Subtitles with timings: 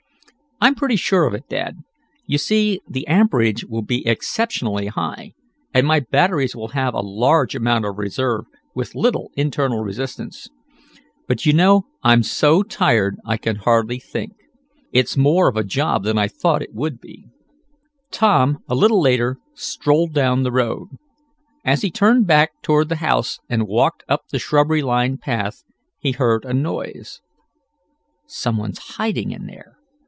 [0.63, 1.77] "I'm pretty sure of it, Dad.
[2.27, 5.33] You see the amperage will be exceptionally high,
[5.73, 8.45] and my batteries will have a large amount of reserve,
[8.75, 10.49] with little internal resistance.
[11.27, 14.33] But do you know I'm so tired I can hardly think.
[14.93, 17.25] It's more of a job than I thought it would be."
[18.11, 20.89] Tom, a little later, strolled down the road.
[21.65, 25.63] As he turned back toward the house and walked up the shrubbery lined path
[25.97, 27.19] he heard a noise.
[28.27, 29.77] "Some one's hiding in there!"